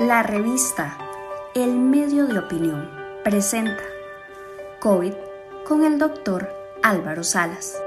[0.00, 0.98] La revista
[1.54, 2.90] El Medio de Opinión
[3.24, 3.82] presenta
[4.78, 5.14] COVID
[5.66, 6.50] con el doctor
[6.82, 7.80] Álvaro Salas.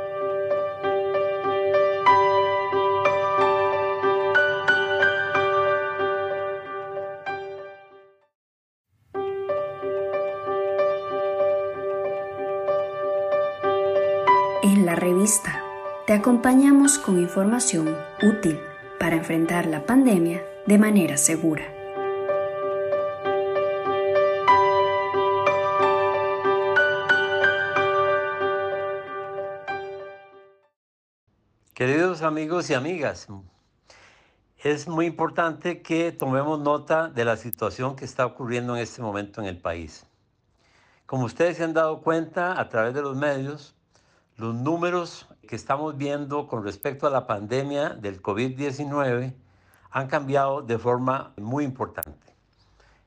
[14.63, 15.61] En la revista
[16.07, 18.59] te acompañamos con información útil
[18.99, 21.78] para enfrentar la pandemia de manera segura.
[31.79, 33.29] Queridos amigos y amigas,
[34.57, 39.39] es muy importante que tomemos nota de la situación que está ocurriendo en este momento
[39.39, 40.05] en el país.
[41.05, 43.75] Como ustedes se han dado cuenta a través de los medios,
[44.35, 49.33] los números que estamos viendo con respecto a la pandemia del COVID-19
[49.89, 52.35] han cambiado de forma muy importante.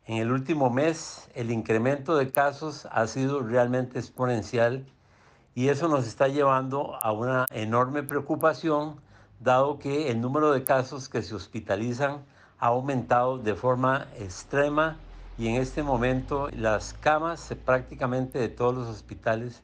[0.07, 4.87] En el último mes, el incremento de casos ha sido realmente exponencial
[5.55, 8.97] y eso nos está llevando a una enorme preocupación,
[9.41, 12.25] dado que el número de casos que se hospitalizan
[12.59, 14.97] ha aumentado de forma extrema
[15.37, 19.63] y en este momento las camas prácticamente de todos los hospitales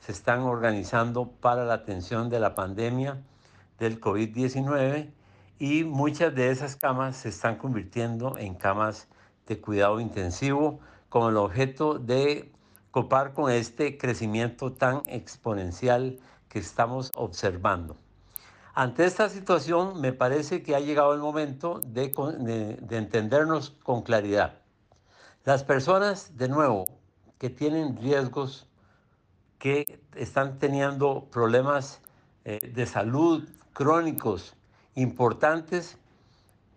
[0.00, 3.18] se están organizando para la atención de la pandemia
[3.78, 5.10] del COVID-19
[5.58, 9.08] y muchas de esas camas se están convirtiendo en camas
[9.46, 12.50] de cuidado intensivo con el objeto de
[12.90, 17.96] copar con este crecimiento tan exponencial que estamos observando.
[18.74, 22.08] Ante esta situación me parece que ha llegado el momento de,
[22.80, 24.60] de entendernos con claridad.
[25.44, 26.84] Las personas, de nuevo,
[27.38, 28.68] que tienen riesgos
[29.58, 32.00] que están teniendo problemas
[32.44, 34.54] eh, de salud crónicos
[34.94, 35.96] importantes,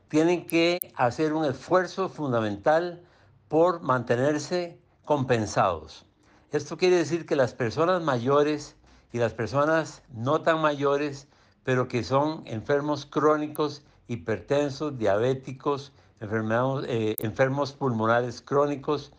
[0.09, 3.01] tienen que hacer un esfuerzo fundamental
[3.47, 6.05] por mantenerse compensados.
[6.51, 8.75] Esto quiere decir que las personas mayores
[9.11, 11.27] y las personas no tan mayores,
[11.63, 19.11] pero que son enfermos crónicos, hipertensos, diabéticos, eh, enfermos pulmonares crónicos,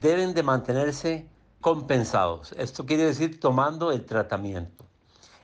[0.00, 1.26] deben de mantenerse
[1.60, 2.52] compensados.
[2.58, 4.84] Esto quiere decir tomando el tratamiento.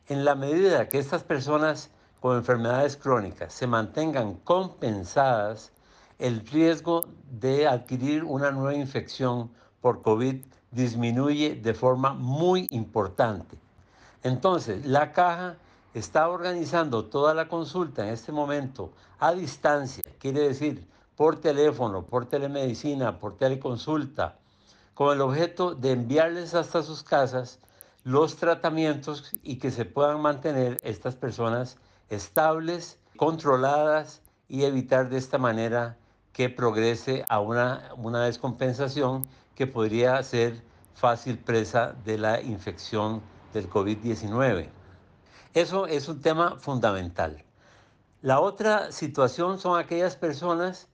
[0.08, 5.72] En la medida que estas personas con enfermedades crónicas se mantengan compensadas,
[6.18, 13.56] el riesgo de adquirir una nueva infección por COVID disminuye de forma muy importante.
[14.22, 15.56] Entonces, la caja
[15.94, 20.86] está organizando toda la consulta en este momento a distancia, quiere decir
[21.16, 24.36] por teléfono, por telemedicina, por teleconsulta,
[24.94, 27.58] con el objeto de enviarles hasta sus casas
[28.04, 31.76] los tratamientos y que se puedan mantener estas personas
[32.08, 35.96] estables, controladas y evitar de esta manera
[36.32, 39.26] que progrese a una, una descompensación
[39.58, 40.62] que podría ser
[40.94, 43.20] fácil presa de la infección
[43.52, 44.68] del COVID-19.
[45.52, 47.42] Eso es un tema fundamental.
[48.22, 50.86] La otra situación son aquellas personas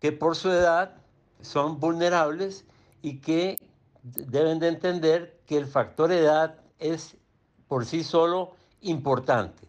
[0.00, 0.96] que por su edad
[1.40, 2.66] son vulnerables
[3.00, 3.56] y que
[4.02, 7.16] deben de entender que el factor edad es
[7.68, 9.66] por sí solo importante.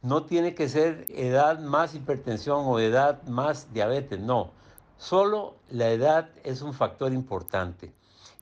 [0.00, 4.52] No tiene que ser edad más hipertensión o edad más diabetes, no.
[5.00, 7.90] Solo la edad es un factor importante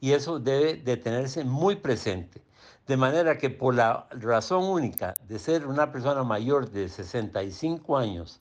[0.01, 2.43] y eso debe de tenerse muy presente.
[2.89, 8.41] De manera que por la razón única de ser una persona mayor de 65 años,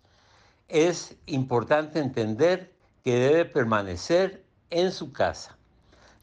[0.68, 2.74] es importante entender
[3.04, 5.56] que debe permanecer en su casa.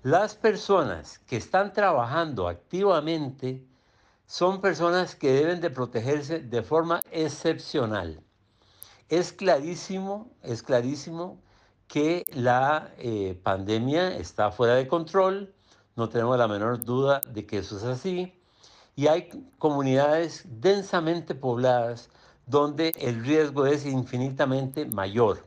[0.03, 3.65] Las personas que están trabajando activamente
[4.27, 8.21] son personas que deben de protegerse de forma excepcional.
[9.09, 11.39] Es clarísimo, es clarísimo
[11.95, 15.55] que la eh, pandemia está fuera de control,
[15.95, 18.35] no tenemos la menor duda de que eso es así,
[18.97, 19.29] y hay
[19.61, 22.11] comunidades densamente pobladas
[22.47, 25.47] donde el riesgo es infinitamente mayor.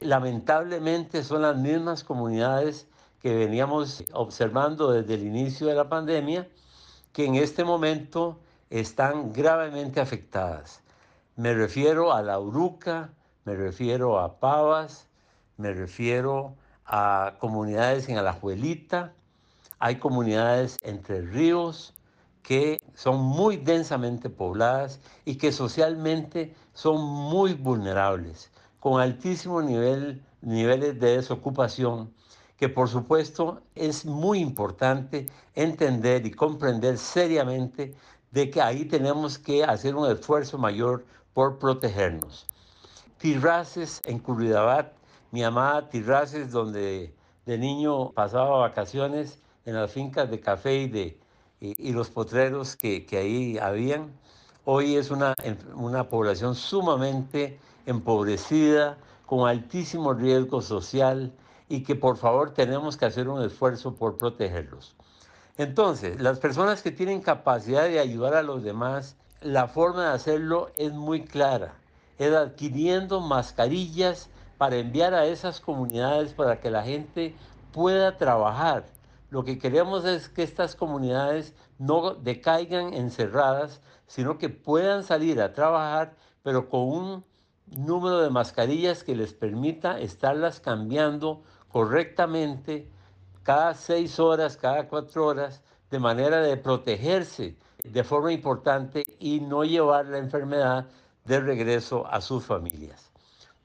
[0.00, 2.88] Lamentablemente son las mismas comunidades
[3.22, 6.48] que veníamos observando desde el inicio de la pandemia,
[7.12, 10.80] que en este momento están gravemente afectadas.
[11.36, 13.12] Me refiero a La Uruca,
[13.44, 15.06] me refiero a Pavas,
[15.58, 16.54] me refiero
[16.86, 19.12] a comunidades en Alajuelita,
[19.80, 21.94] hay comunidades entre ríos
[22.42, 28.50] que son muy densamente pobladas y que socialmente son muy vulnerables,
[28.80, 32.14] con altísimos nivel, niveles de desocupación
[32.56, 37.94] que por supuesto es muy importante entender y comprender seriamente
[38.30, 41.04] de que ahí tenemos que hacer un esfuerzo mayor
[41.34, 42.46] por protegernos.
[43.18, 44.97] Tirraces en Curridabat
[45.30, 47.14] mi amada Tirraces, donde
[47.46, 51.20] de niño pasaba vacaciones en las fincas de café y, de,
[51.60, 54.12] y, los potreros que, que, ahí habían.
[54.64, 55.34] Hoy es una,
[55.74, 58.98] una población sumamente empobrecida,
[59.28, 61.32] con altísimo riesgo social
[61.68, 64.96] y que por favor tenemos que hacer un esfuerzo por protegerlos.
[65.58, 70.70] Entonces, las personas que tienen capacidad de ayudar a los demás, la forma de hacerlo
[70.78, 71.74] es muy clara.
[72.18, 77.34] Es adquiriendo mascarillas para enviar a esas comunidades para que la gente
[77.72, 78.86] pueda trabajar.
[79.30, 85.52] Lo que queremos es que estas comunidades no decaigan encerradas, sino que puedan salir a
[85.52, 87.24] trabajar, pero con un
[87.76, 92.90] número de mascarillas que les permita estarlas cambiando correctamente
[93.42, 99.64] cada seis horas, cada cuatro horas, de manera de protegerse de forma importante y no
[99.64, 100.86] llevar la enfermedad
[101.24, 103.07] de regreso a sus familias.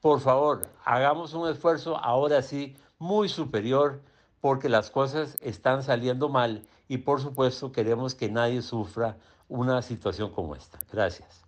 [0.04, 4.02] Por favor, hagamos un esfuerzo ahora sí muy superior
[4.42, 9.16] porque las cosas están saliendo mal y por supuesto queremos que nadie sufra
[9.48, 10.78] una situación como esta.
[10.92, 11.43] Gracias.